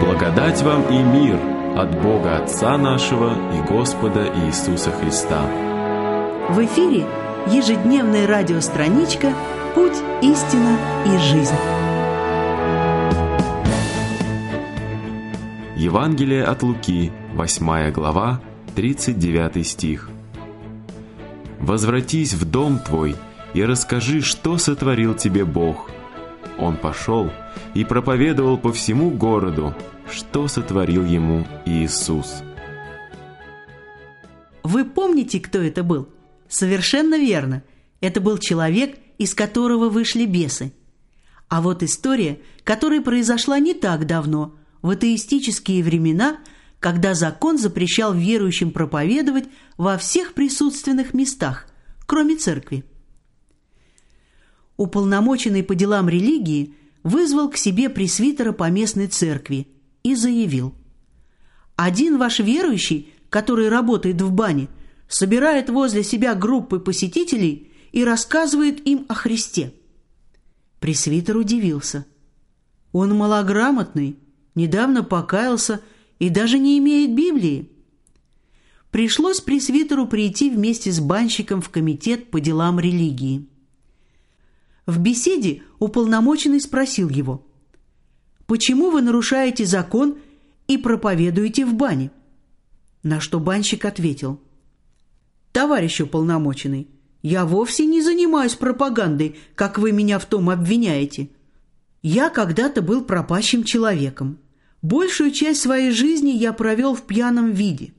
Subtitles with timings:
[0.00, 1.38] Благодать вам и мир
[1.76, 5.42] от Бога Отца нашего и Господа Иисуса Христа.
[6.50, 7.06] В эфире
[7.46, 9.32] ежедневная радиостраничка
[9.74, 11.54] «Путь, истина и жизнь».
[15.76, 18.40] Евангелие от Луки, 8 глава,
[18.74, 20.10] 39 стих.
[21.60, 23.14] «Возвратись в дом твой
[23.54, 25.88] и расскажи, что сотворил тебе Бог».
[26.58, 27.30] Он пошел
[27.74, 29.74] и проповедовал по всему городу,
[30.10, 32.42] что сотворил ему Иисус.
[34.62, 36.08] Вы помните, кто это был?
[36.48, 37.62] Совершенно верно.
[38.00, 40.72] Это был человек, из которого вышли бесы.
[41.48, 46.38] А вот история, которая произошла не так давно, в атеистические времена,
[46.80, 49.46] когда закон запрещал верующим проповедовать
[49.78, 51.66] во всех присутственных местах,
[52.06, 52.84] кроме церкви.
[54.76, 59.68] Уполномоченный по делам религии вызвал к себе пресвитера по местной церкви
[60.02, 60.74] и заявил.
[61.76, 64.68] «Один ваш верующий, который работает в бане,
[65.08, 69.74] собирает возле себя группы посетителей и рассказывает им о Христе».
[70.80, 72.06] Пресвитер удивился.
[72.92, 74.16] «Он малограмотный,
[74.54, 75.80] недавно покаялся
[76.18, 77.70] и даже не имеет Библии».
[78.90, 83.48] Пришлось пресвитеру прийти вместе с банщиком в комитет по делам религии.
[84.86, 87.46] В беседе уполномоченный спросил его–
[88.46, 90.18] Почему вы нарушаете закон
[90.68, 92.10] и проповедуете в бане?»
[93.02, 94.40] На что банщик ответил.
[95.52, 96.88] «Товарищ уполномоченный,
[97.22, 101.30] я вовсе не занимаюсь пропагандой, как вы меня в том обвиняете.
[102.02, 104.38] Я когда-то был пропащим человеком.
[104.82, 107.94] Большую часть своей жизни я провел в пьяном виде.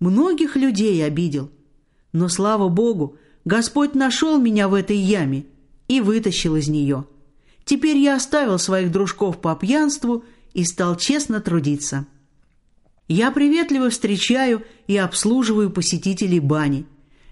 [0.00, 1.50] Многих людей обидел.
[2.12, 5.46] Но, слава Богу, Господь нашел меня в этой яме
[5.88, 7.04] и вытащил из нее.
[7.64, 12.06] Теперь я оставил своих дружков по пьянству и стал честно трудиться.
[13.08, 16.86] Я приветливо встречаю и обслуживаю посетителей бани.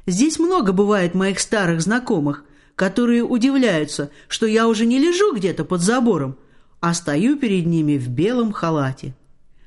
[0.06, 2.44] Здесь много бывает моих старых знакомых,
[2.74, 6.36] которые удивляются, что я уже не лежу где-то под забором,
[6.80, 9.14] а стою перед ними в белом халате.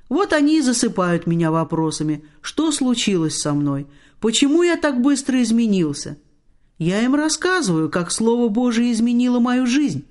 [0.10, 3.88] Вот они и засыпают меня вопросами, что случилось со мной,
[4.20, 6.18] почему я так быстро изменился.
[6.78, 10.06] Я им рассказываю, как Слово Божие изменило мою жизнь.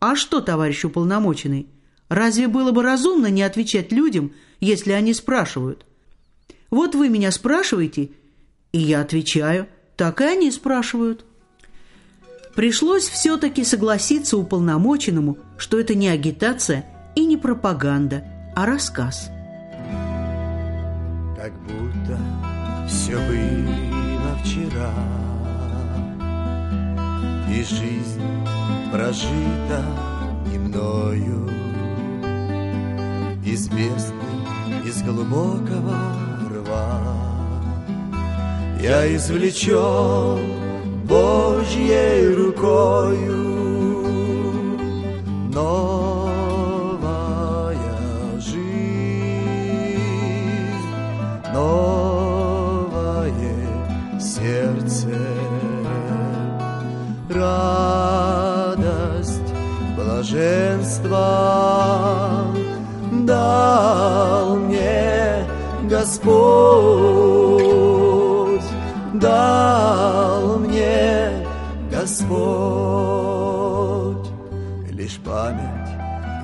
[0.00, 1.68] А что, товарищ уполномоченный,
[2.08, 5.86] разве было бы разумно не отвечать людям, если они спрашивают?
[6.70, 8.10] Вот вы меня спрашиваете,
[8.72, 11.24] и я отвечаю, так и они спрашивают.
[12.54, 16.84] Пришлось все-таки согласиться уполномоченному, что это не агитация
[17.16, 18.24] и не пропаганда,
[18.54, 19.28] а рассказ.
[21.36, 22.18] Как будто
[22.88, 24.92] все было вчера,
[27.54, 28.22] и жизнь
[28.90, 29.84] прожита
[30.52, 31.48] и мною.
[33.44, 33.68] Из
[34.84, 35.96] из глубокого
[36.50, 37.00] рва
[38.80, 40.40] Я извлечен
[41.04, 43.53] Божьей рукою
[66.04, 66.28] Господь,
[69.14, 71.46] дал мне
[71.90, 72.28] Господь.
[74.90, 75.88] Лишь память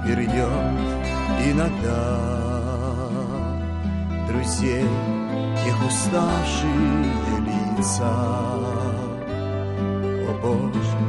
[0.07, 0.49] вернет
[1.45, 2.17] иногда
[4.29, 4.89] друзей,
[5.63, 7.13] тех уставшие
[7.77, 8.17] лица.
[10.27, 11.01] О Боже,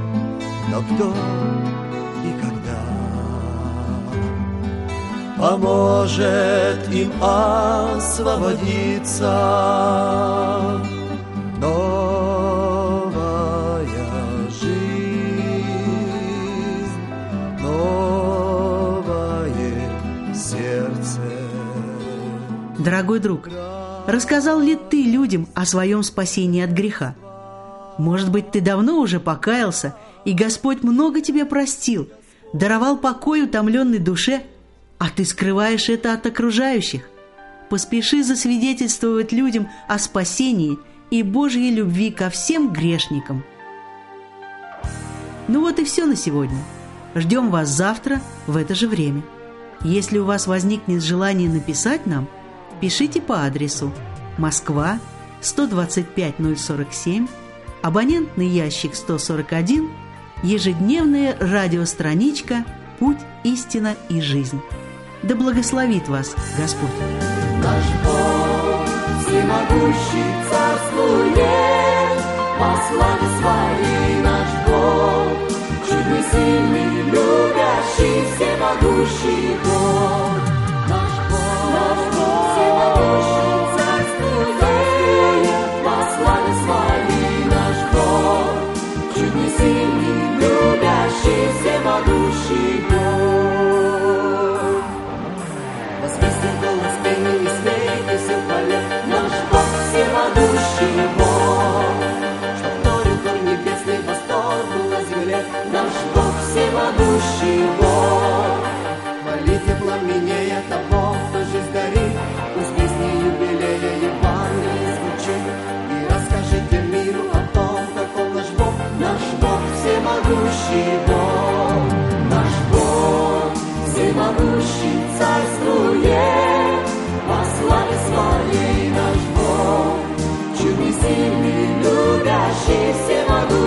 [0.70, 1.08] но кто
[5.42, 8.54] поможет им освободиться.
[11.58, 13.00] Новая
[14.50, 15.02] жизнь,
[17.60, 18.36] новое
[20.36, 21.22] сердце.
[22.78, 23.50] Дорогой друг,
[24.06, 27.16] рассказал ли ты людям о своем спасении от греха?
[27.98, 32.10] Может быть, ты давно уже покаялся, и Господь много тебе простил,
[32.54, 34.44] даровал покой утомленной душе–
[35.02, 37.10] а ты скрываешь это от окружающих.
[37.72, 40.78] Поспеши засвидетельствовать людям о спасении
[41.10, 43.44] и Божьей любви ко всем грешникам.
[45.48, 46.60] Ну вот и все на сегодня.
[47.16, 49.24] Ждем вас завтра в это же время.
[49.82, 52.28] Если у вас возникнет желание написать нам,
[52.80, 53.92] пишите по адресу
[54.38, 55.00] Москва,
[55.40, 57.28] 125047,
[57.82, 59.90] абонентный ящик 141,
[60.44, 62.66] ежедневная радиостраничка
[63.00, 64.62] «Путь, истина и жизнь».
[65.24, 66.90] Да благословит вас Господь.
[67.64, 68.88] Наш Бог,
[69.22, 71.38] всемогущий царствует,
[72.60, 75.50] во славе своей наш Бог,
[75.88, 79.81] чудный, сильный, любящий, всемогущий Бог.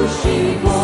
[0.04, 0.83] 呼吸过。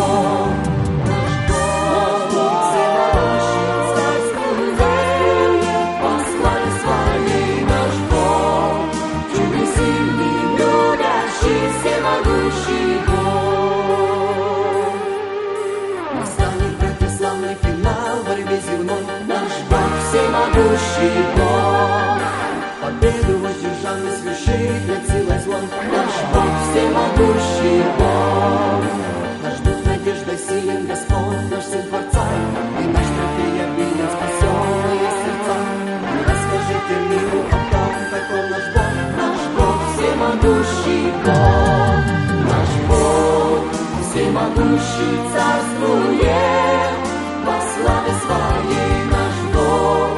[44.71, 47.01] сущий царствует,
[47.45, 50.13] во славе своей наш Бог,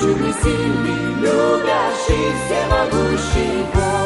[0.00, 4.03] чудный, сильный, любящий, всемогущий Бог.